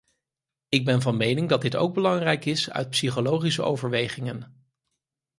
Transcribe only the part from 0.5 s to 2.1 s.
Ik ben van mening dat dit ook